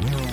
[0.00, 0.29] Whoa.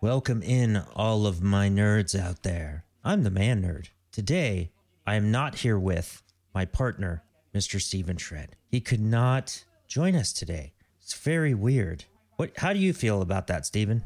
[0.00, 2.84] Welcome in, all of my nerds out there.
[3.02, 3.88] I'm the man nerd.
[4.12, 4.70] Today,
[5.04, 6.22] I am not here with
[6.54, 7.80] my partner, Mr.
[7.80, 8.54] Steven Shred.
[8.68, 10.72] He could not join us today.
[11.02, 12.04] It's very weird.
[12.36, 12.52] What?
[12.58, 14.04] How do you feel about that, Steven?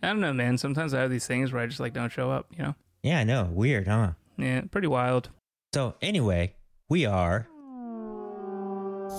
[0.00, 0.58] I don't know, man.
[0.58, 2.76] Sometimes I have these things where I just like don't show up, you know?
[3.02, 3.50] Yeah, I know.
[3.52, 4.12] Weird, huh?
[4.38, 5.30] Yeah, pretty wild.
[5.74, 6.54] So, anyway,
[6.88, 7.48] we are.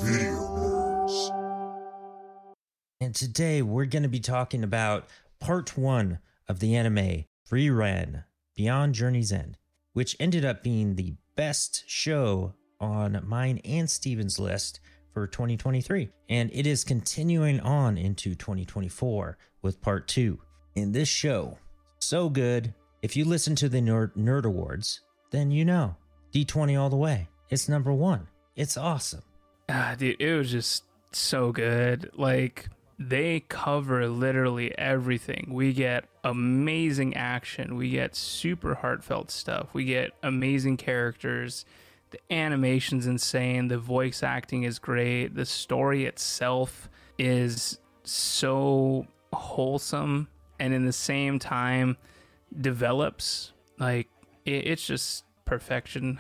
[0.02, 1.40] Video nerds.
[3.02, 5.10] And today we're going to be talking about
[5.44, 8.24] part one of the anime Frieren
[8.56, 9.58] Beyond Journey's End,
[9.92, 14.80] which ended up being the best show on mine and Steven's list
[15.14, 16.10] for 2023.
[16.30, 20.40] And it is continuing on into 2024 with part two.
[20.76, 21.58] In this show,
[22.00, 22.74] so good.
[23.02, 25.98] If you listen to the Nerd, Nerd Awards, then you know
[26.34, 27.28] D20 all the way.
[27.50, 28.28] It's number one.
[28.56, 29.24] It's awesome.
[29.68, 32.12] Ah, dude, it was just so good.
[32.14, 32.70] Like
[33.10, 35.50] they cover literally everything.
[35.52, 37.76] We get amazing action.
[37.76, 39.70] We get super heartfelt stuff.
[39.74, 41.66] We get amazing characters.
[42.12, 43.68] The animation's insane.
[43.68, 45.36] The voice acting is great.
[45.36, 50.28] The story itself is so wholesome
[50.60, 51.98] and in the same time
[52.62, 54.08] develops like
[54.46, 56.20] it, it's just perfection.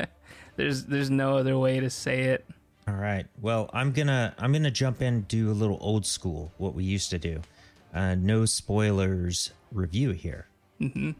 [0.56, 2.46] there's there's no other way to say it.
[2.90, 3.26] All right.
[3.40, 7.10] Well, I'm gonna I'm gonna jump in do a little old school what we used
[7.10, 7.40] to do.
[7.94, 10.46] Uh, no spoilers review here.
[10.78, 11.10] hmm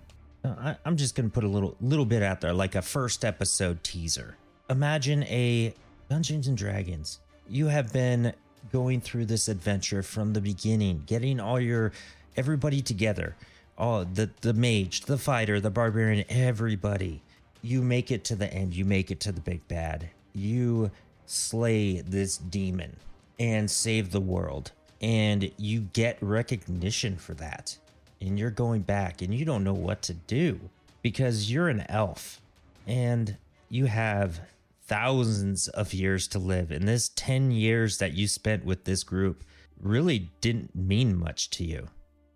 [0.44, 3.24] Uh, I, I'm just gonna put a little little bit out there, like a first
[3.24, 4.36] episode teaser.
[4.68, 5.72] Imagine a
[6.08, 7.20] Dungeons and Dragons.
[7.48, 8.32] You have been
[8.72, 11.92] going through this adventure from the beginning, getting all your
[12.36, 13.36] everybody together.
[13.78, 17.22] All the the mage, the fighter, the barbarian, everybody.
[17.62, 18.74] You make it to the end.
[18.74, 20.10] You make it to the big bad.
[20.32, 20.90] You
[21.30, 22.96] slay this demon
[23.38, 24.72] and save the world.
[25.00, 27.76] And you get recognition for that.
[28.20, 30.60] And you're going back and you don't know what to do
[31.02, 32.40] because you're an elf
[32.86, 33.36] and
[33.70, 34.40] you have
[34.86, 36.70] thousands of years to live.
[36.70, 39.44] And this 10 years that you spent with this group
[39.80, 41.88] really didn't mean much to you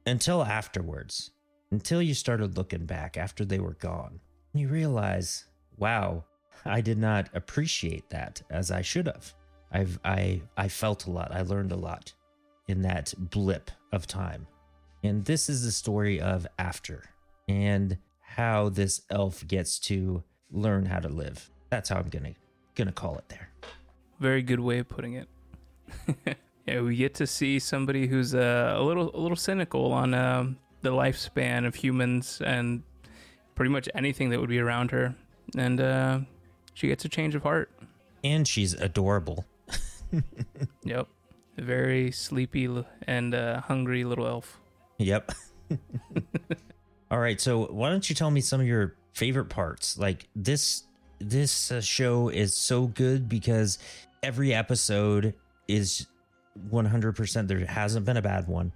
[0.07, 1.33] until afterwards,
[1.71, 4.21] until you started looking back after they were gone.
[4.55, 5.45] You realize,
[5.77, 6.25] wow,
[6.65, 9.35] I did not appreciate that as I should have.
[9.71, 11.33] I've I I felt a lot.
[11.33, 12.13] I learned a lot
[12.69, 14.47] in that blip of time.
[15.03, 17.05] And this is the story of after
[17.49, 21.51] and how this elf gets to learn how to live.
[21.71, 22.35] That's how I'm gonna
[22.75, 23.51] gonna call it there.
[24.21, 25.29] Very good way of putting it.
[26.67, 30.57] yeah, we get to see somebody who's uh, a little a little cynical on um,
[30.83, 32.83] the lifespan of humans and
[33.55, 35.15] pretty much anything that would be around her,
[35.57, 36.21] and uh,
[36.75, 37.71] she gets a change of heart.
[38.23, 39.45] And she's adorable.
[40.85, 41.09] Yep,
[41.57, 42.69] very sleepy
[43.07, 44.61] and uh, hungry little elf.
[44.99, 45.33] Yep.
[47.11, 49.99] All right, so why don't you tell me some of your favorite parts?
[49.99, 50.85] Like this
[51.19, 53.79] this uh, show is so good because
[54.23, 55.35] every episode
[55.69, 56.07] is
[56.71, 58.73] 100% there hasn't been a bad one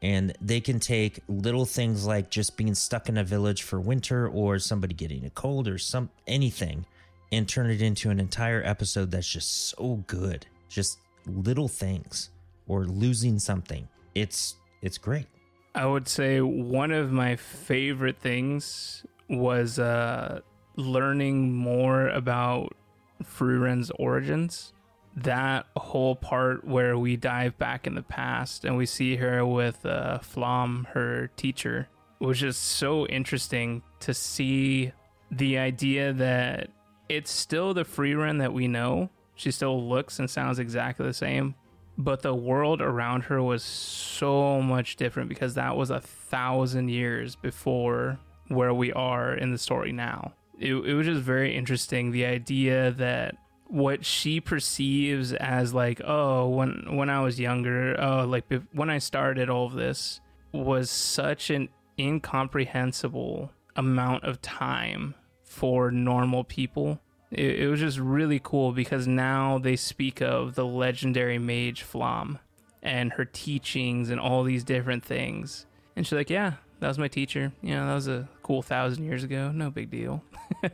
[0.00, 4.28] and they can take little things like just being stuck in a village for winter
[4.28, 6.84] or somebody getting a cold or some anything
[7.32, 10.46] and turn it into an entire episode that's just so good.
[10.68, 12.30] Just little things
[12.68, 13.88] or losing something.
[14.14, 15.26] It's it's great.
[15.74, 20.40] I would say one of my favorite things was uh,
[20.76, 22.74] learning more about
[23.22, 24.74] Frieren's origins.
[25.16, 29.84] That whole part where we dive back in the past and we see her with
[29.86, 34.92] uh, Flamme, her teacher, was just so interesting to see
[35.30, 36.68] the idea that
[37.16, 39.10] it's still the Frieren that we know.
[39.34, 41.54] She still looks and sounds exactly the same,
[41.98, 47.36] but the world around her was so much different because that was a thousand years
[47.36, 48.18] before
[48.48, 50.32] where we are in the story now.
[50.58, 53.36] It, it was just very interesting the idea that
[53.66, 58.98] what she perceives as like oh when when I was younger oh like when I
[58.98, 60.20] started all of this
[60.52, 65.14] was such an incomprehensible amount of time
[65.52, 66.98] for normal people
[67.32, 72.38] it, it was just really cool because now they speak of the legendary mage Flamme
[72.82, 75.66] and her teachings and all these different things.
[75.96, 77.52] And she's like, Yeah, that was my teacher.
[77.62, 79.50] You know, that was a cool thousand years ago.
[79.50, 80.22] No big deal.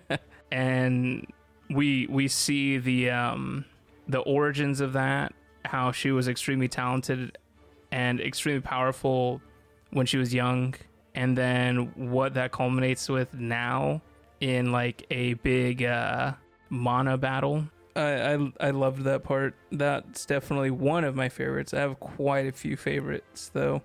[0.53, 1.27] and
[1.71, 3.65] we we see the um
[4.09, 5.33] the origins of that,
[5.65, 7.39] how she was extremely talented
[7.93, 9.41] and extremely powerful
[9.91, 10.75] when she was young,
[11.15, 14.03] and then what that culminates with now
[14.41, 16.33] in like a big uh
[16.71, 17.65] mana battle.
[17.97, 19.55] I, I I loved that part.
[19.73, 21.75] That's definitely one of my favorites.
[21.75, 23.83] I have quite a few favorites though.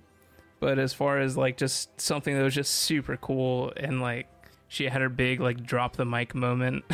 [0.60, 4.28] But as far as like just something that was just super cool and like
[4.70, 6.86] she had her big like drop the mic moment.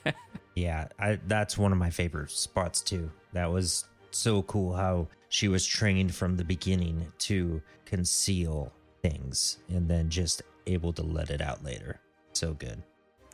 [0.54, 3.10] yeah, I, that's one of my favorite spots too.
[3.34, 8.72] That was so cool how she was trained from the beginning to conceal
[9.02, 12.00] things and then just able to let it out later.
[12.32, 12.82] So good.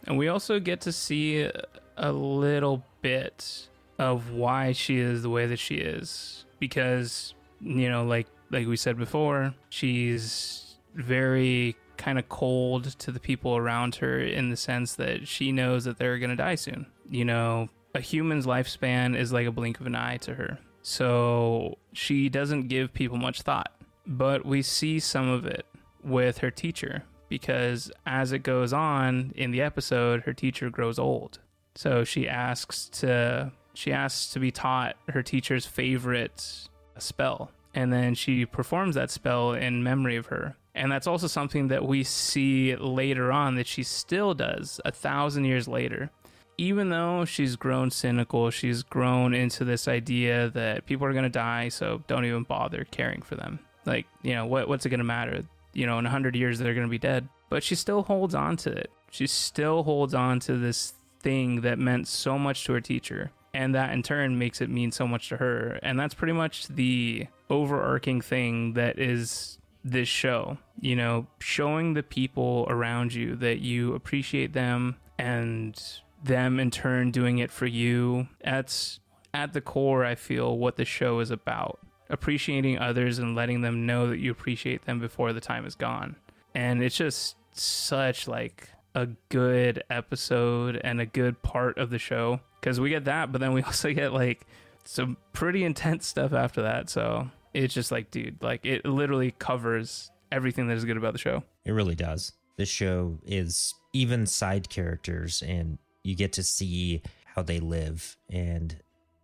[0.07, 1.51] And we also get to see
[1.97, 3.69] a little bit
[3.99, 6.45] of why she is the way that she is.
[6.59, 13.19] Because you know like like we said before she's very kind of cold to the
[13.19, 16.87] people around her in the sense that she knows that they're going to die soon.
[17.11, 20.59] You know a human's lifespan is like a blink of an eye to her.
[20.83, 23.73] So she doesn't give people much thought.
[24.07, 25.67] But we see some of it
[26.05, 31.39] with her teacher because as it goes on in the episode her teacher grows old
[31.75, 36.69] so she asks to she asks to be taught her teacher's favorite
[36.99, 40.57] spell, and then she performs that spell in memory of her.
[40.75, 45.45] And that's also something that we see later on that she still does a thousand
[45.45, 46.11] years later.
[46.59, 51.31] Even though she's grown cynical, she's grown into this idea that people are going to
[51.31, 53.59] die, so don't even bother caring for them.
[53.85, 55.45] Like, you know, what, what's it going to matter?
[55.77, 57.29] You know, in a 100 years, they're going to be dead.
[57.51, 58.91] But she still holds on to it.
[59.11, 63.31] She still holds on to this thing that meant so much to her teacher.
[63.53, 65.79] And that in turn makes it mean so much to her.
[65.83, 70.57] And that's pretty much the overarching thing that is this show.
[70.81, 75.79] You know, showing the people around you that you appreciate them and
[76.25, 78.29] them in turn doing it for you.
[78.43, 78.99] That's
[79.35, 81.81] at the core, I feel, what the show is about.
[82.09, 86.17] Appreciating others and letting them know that you appreciate them before the time is gone.
[86.55, 92.41] And it's just such like a good episode and a good part of the show
[92.61, 94.47] because we get that, but then we also get like
[94.85, 96.89] some pretty intense stuff after that.
[96.89, 101.19] So it's just like, dude, like it literally covers everything that is good about the
[101.19, 101.43] show.
[101.65, 102.33] It really does.
[102.57, 108.77] This show is even side characters, and you get to see how they live, and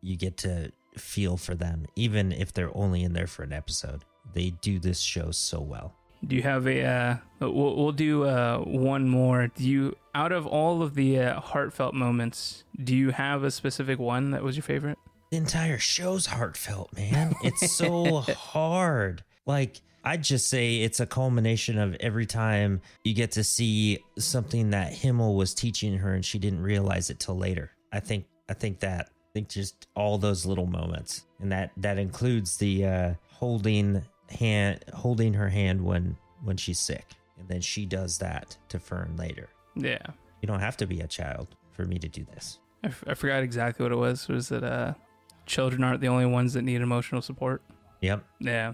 [0.02, 4.04] you get to feel for them, even if they're only in there for an episode.
[4.34, 5.94] They do this show so well.
[6.24, 6.84] Do you have a?
[6.84, 9.48] Uh, we'll we'll do uh, one more.
[9.48, 13.98] Do you out of all of the uh, heartfelt moments, do you have a specific
[13.98, 14.98] one that was your favorite?
[15.30, 17.34] The entire show's heartfelt, man.
[17.42, 19.24] It's so hard.
[19.46, 24.70] Like I'd just say it's a culmination of every time you get to see something
[24.70, 27.70] that Himmel was teaching her and she didn't realize it till later.
[27.92, 31.24] I think I think that think just all those little moments.
[31.40, 37.06] And that that includes the uh holding hand holding her hand when when she's sick
[37.38, 39.98] and then she does that to fern later Yeah.
[40.40, 43.14] you don't have to be a child for me to do this I, f- I
[43.14, 44.26] forgot exactly what it was.
[44.28, 44.94] Was it uh,
[45.46, 47.62] children aren't the only ones that need emotional support?
[48.00, 48.72] yep Yeah.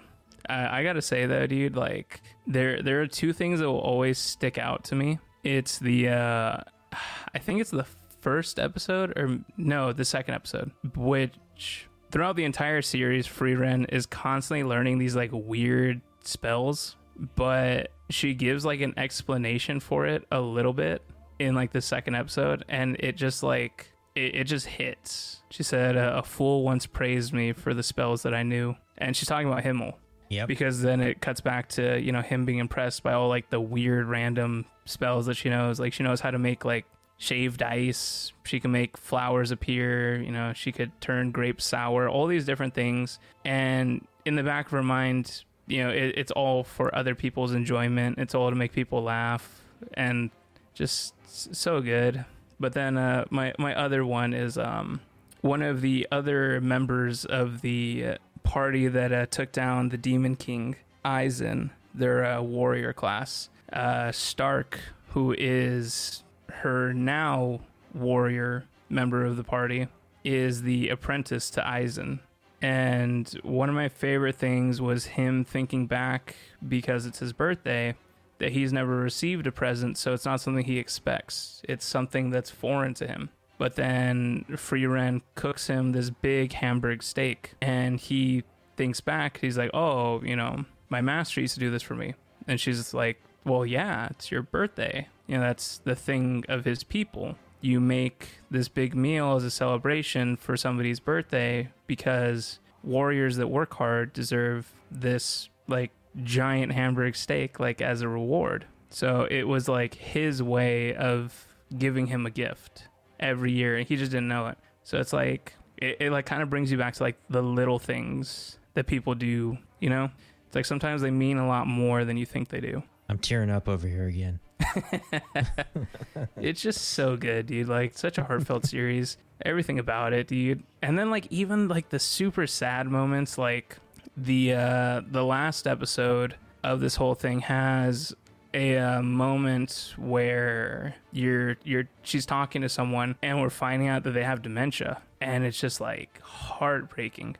[0.49, 4.19] I, I gotta say though, dude, like there there are two things that will always
[4.19, 5.19] stick out to me.
[5.45, 6.61] It's the uh
[7.35, 7.87] I think it's the
[8.29, 14.65] first episode or no, the second episode, which throughout the entire series, Frieren is constantly
[14.65, 16.97] learning these like weird spells,
[17.37, 21.01] but she gives like an explanation for it a little bit
[21.39, 25.43] in like the second episode, and it just like it, it just hits.
[25.49, 29.29] She said, "A fool once praised me for the spells that I knew," and she's
[29.29, 29.99] talking about Himmel.
[30.29, 30.49] Yep.
[30.49, 33.61] Because then it cuts back to you know him being impressed by all like the
[33.61, 35.81] weird random spells that she knows.
[35.81, 36.85] Like she knows how to make like
[37.19, 38.33] shaved ice.
[38.45, 42.75] She can make flowers appear you know she could turn grapes sour all these different
[42.75, 43.19] things.
[43.45, 47.53] And in the back of her mind you know it, it's all for other people's
[47.53, 48.19] enjoyment.
[48.19, 49.63] It's all to make people laugh
[49.95, 50.31] and
[50.75, 51.15] just
[51.55, 52.25] so good.
[52.59, 55.01] But then uh my my other one is um
[55.41, 60.37] one of the other members of the uh, party that uh, took down the Demon
[60.37, 63.49] King, Eisen, their uh, warrior class.
[63.73, 67.61] Uh, Stark, who is her now
[67.95, 69.89] warrior member of the party,
[70.25, 72.21] is the apprentice to Eisen.
[72.61, 76.35] And one of my favorite things was him thinking back
[76.67, 77.95] because it's his birthday
[78.39, 81.63] that he's never received a present, so it's not something he expects.
[81.69, 83.31] It's something that's foreign to him.
[83.59, 88.45] But then Frieren cooks him this big Hamburg steak, and he
[88.77, 89.39] thinks back.
[89.41, 92.15] He's like, "Oh, you know, my master used to do this for me,"
[92.47, 95.09] and she's like, "Well, yeah, it's your birthday.
[95.29, 99.51] You know, that's the thing of his people." You make this big meal as a
[99.51, 105.91] celebration for somebody's birthday because warriors that work hard deserve this like
[106.23, 108.67] giant Hamburg steak like as a reward.
[108.91, 112.85] So it was like his way of giving him a gift
[113.21, 114.59] every year and he just didn't know it.
[114.85, 117.79] So it's like it, it like kind of brings you back to like the little
[117.79, 120.11] things that people do, you know?
[120.47, 122.83] It's like sometimes they mean a lot more than you think they do.
[123.09, 124.41] I'm tearing up over here again.
[126.37, 127.69] it's just so good, dude.
[127.69, 129.17] Like such a heartfelt series.
[129.45, 130.63] Everything about it, dude.
[130.83, 133.79] And then like even like the super sad moments, like
[134.17, 136.35] the uh the last episode
[136.65, 138.15] of this whole thing has
[138.55, 144.13] a uh, moment where you're you're she's talking to someone and we're finding out that
[144.13, 147.37] they have dementia and it's just like heartbreaking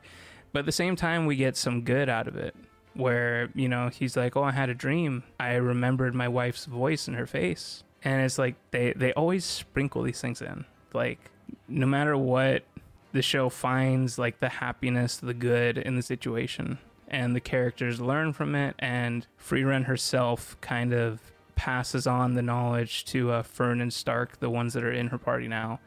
[0.53, 2.55] but at the same time we get some good out of it
[2.99, 5.23] where you know he's like oh i had a dream.
[5.39, 7.83] I remembered my wife's voice in her face.
[8.03, 10.65] And it's like they they always sprinkle these things in.
[10.93, 11.19] Like
[11.67, 12.63] no matter what
[13.11, 16.77] the show finds like the happiness the good in the situation.
[17.07, 18.75] And the characters learn from it.
[18.77, 21.19] And Frieren herself kind of
[21.55, 25.17] passes on the knowledge to uh, Fern and Stark the ones that are in her
[25.17, 25.79] party now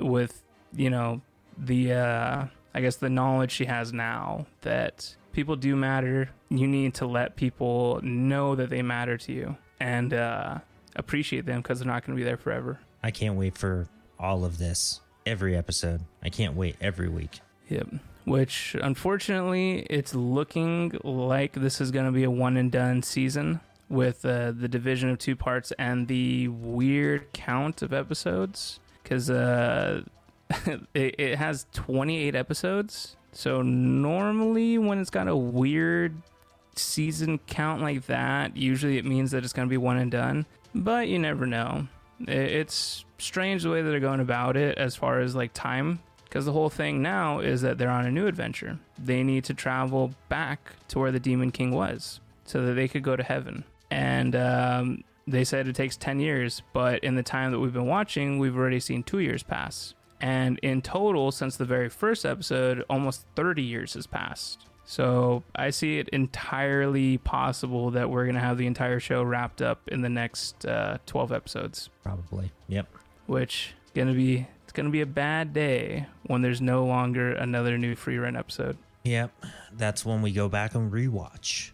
[0.00, 0.42] with
[0.72, 1.20] you know
[1.58, 2.44] the uh
[2.74, 6.30] I guess the knowledge she has now that people do matter.
[6.48, 10.58] You need to let people know that they matter to you and uh,
[10.96, 12.80] appreciate them because they're not going to be there forever.
[13.02, 13.86] I can't wait for
[14.18, 16.00] all of this every episode.
[16.22, 17.40] I can't wait every week.
[17.68, 17.88] Yep.
[18.24, 23.60] Which unfortunately, it's looking like this is going to be a one and done season
[23.88, 30.00] with uh, the division of two parts and the weird count of episodes because uh,
[30.94, 33.16] it, it has 28 episodes.
[33.36, 36.16] So normally when it's got a weird
[36.74, 40.46] season count like that, usually it means that it's going to be one and done.
[40.74, 41.86] But you never know.
[42.20, 46.46] It's strange the way that they're going about it as far as like time because
[46.46, 48.78] the whole thing now is that they're on a new adventure.
[48.98, 53.02] They need to travel back to where the Demon King was so that they could
[53.02, 53.64] go to heaven.
[53.90, 57.86] And um, they said it takes 10 years, but in the time that we've been
[57.86, 59.92] watching, we've already seen two years pass.
[60.20, 64.66] And in total, since the very first episode, almost 30 years has passed.
[64.84, 69.60] So I see it entirely possible that we're going to have the entire show wrapped
[69.60, 71.90] up in the next uh, 12 episodes.
[72.02, 72.52] Probably.
[72.68, 72.88] Yep.
[73.26, 77.32] Which going to be it's going to be a bad day when there's no longer
[77.32, 78.76] another new Frieren episode.
[79.04, 79.32] Yep.
[79.72, 81.72] That's when we go back and rewatch.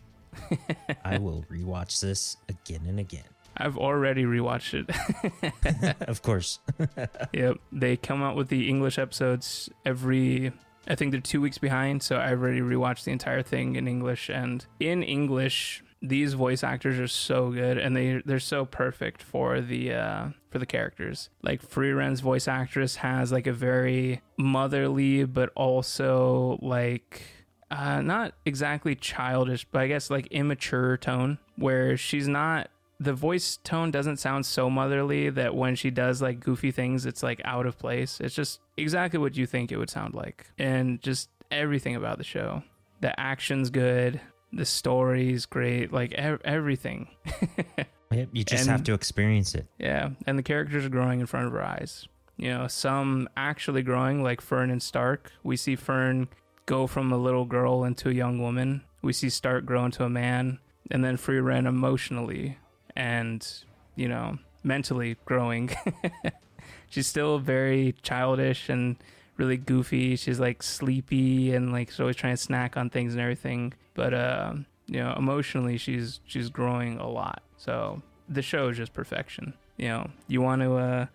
[1.05, 3.25] I will rewatch this again and again.
[3.57, 5.97] I've already rewatched it.
[6.09, 6.59] of course.
[7.33, 7.59] yep.
[7.71, 10.53] They come out with the English episodes every
[10.89, 14.29] I think they're 2 weeks behind, so I've already rewatched the entire thing in English
[14.29, 19.61] and in English these voice actors are so good and they they're so perfect for
[19.61, 21.31] the uh for the characters.
[21.43, 27.23] Like Frieren's voice actress has like a very motherly but also like
[27.71, 32.69] uh not exactly childish, but I guess like immature tone where she's not
[33.03, 37.23] the voice tone doesn't sound so motherly that when she does like goofy things, it's
[37.23, 38.21] like out of place.
[38.21, 40.47] It's just exactly what you think it would sound like.
[40.59, 42.63] And just everything about the show.
[43.01, 44.21] The action's good,
[44.53, 47.09] the story's great, like e- everything.
[48.11, 49.67] you just and, have to experience it.
[49.79, 50.11] Yeah.
[50.27, 52.07] And the characters are growing in front of our eyes.
[52.37, 55.33] You know, some actually growing, like Fern and Stark.
[55.43, 56.29] We see Fern
[56.67, 58.83] go from a little girl into a young woman.
[59.03, 60.59] We see Stark grow into a man.
[60.91, 62.59] And then Frieren emotionally
[62.97, 63.47] and
[63.97, 65.71] you know mentally growing.
[66.89, 68.97] she's still very childish and
[69.37, 70.17] really goofy.
[70.17, 73.73] She's like sleepy and like she's always trying to snack on things and everything.
[73.95, 74.55] But uh,
[74.87, 77.43] you know, emotionally she's she's growing a lot.
[77.57, 79.55] So the show is just perfection.
[79.77, 81.07] You know, you want to uh,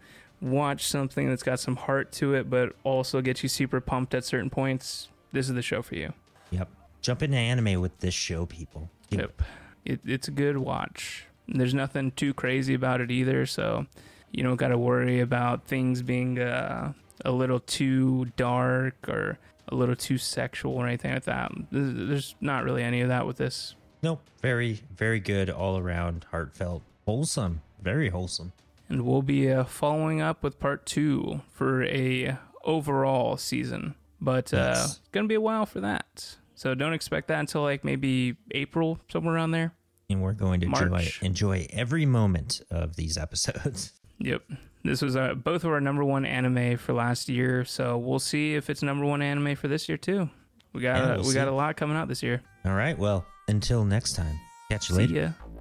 [0.41, 4.25] watch something that's got some heart to it, but also gets you super pumped at
[4.25, 5.09] certain points.
[5.31, 6.13] This is the show for you.
[6.51, 6.69] Yep.
[7.01, 8.89] Jump into anime with this show, people.
[9.09, 9.41] Yep.
[9.85, 11.25] It, it's a good watch.
[11.47, 13.85] There's nothing too crazy about it either, so
[14.31, 19.39] you don't got to worry about things being uh, a little too dark or
[19.69, 21.51] a little too sexual or anything like that.
[21.71, 23.75] There's not really any of that with this.
[24.01, 24.21] Nope.
[24.41, 28.53] Very, very good all around, heartfelt, wholesome, very wholesome.
[28.89, 34.73] And we'll be uh, following up with part two for a overall season, but uh,
[34.75, 34.99] yes.
[35.11, 36.37] gonna be a while for that.
[36.55, 39.73] So don't expect that until like maybe April, somewhere around there
[40.09, 43.93] and we're going to enjoy, enjoy every moment of these episodes.
[44.19, 44.41] Yep.
[44.83, 48.55] This was uh, both of our number one anime for last year, so we'll see
[48.55, 50.27] if it's number one anime for this year too.
[50.73, 52.41] We got Yeah, we'll we got a lot coming out this year.
[52.65, 52.97] All right.
[52.97, 54.39] Well, until next time.
[54.71, 55.35] Catch you See later.
[55.43, 55.56] ya.